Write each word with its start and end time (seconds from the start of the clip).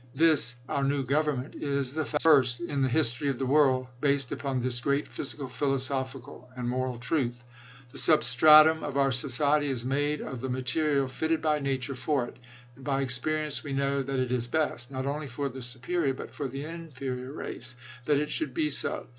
This, 0.15 0.55
our 0.67 0.83
new 0.83 1.03
government, 1.05 1.53
is 1.53 1.93
the 1.93 2.05
first, 2.05 2.59
in 2.59 2.81
the 2.81 2.87
history 2.89 3.29
of 3.29 3.37
the 3.37 3.45
world, 3.45 3.85
based 4.01 4.31
upon 4.31 4.59
this 4.59 4.79
great 4.79 5.07
physical, 5.07 5.47
philosophical, 5.47 6.49
and 6.57 6.67
moral 6.67 6.97
truth... 6.97 7.43
The 7.91 7.99
substratum 7.99 8.81
of 8.83 8.97
our 8.97 9.11
society 9.11 9.69
is 9.69 9.85
made 9.85 10.19
of 10.21 10.41
the 10.41 10.49
material 10.49 11.07
fitted 11.07 11.39
by 11.43 11.59
nature 11.59 11.93
for 11.93 12.25
it, 12.25 12.37
and 12.75 12.83
by 12.83 13.03
ex 13.03 13.19
perience 13.19 13.63
we 13.63 13.73
know 13.73 14.01
that 14.01 14.17
it 14.19 14.31
is 14.31 14.47
best, 14.47 14.89
not 14.91 15.05
only 15.05 15.27
for 15.27 15.49
the 15.49 15.61
supe 15.61 15.85
rior, 15.89 16.15
but 16.17 16.31
for 16.33 16.47
the 16.47 16.63
inferior 16.65 17.31
race, 17.31 17.75
that 18.05 18.17
it 18.17 18.31
should 18.31 18.55
be 18.55 18.69
so. 18.69 19.05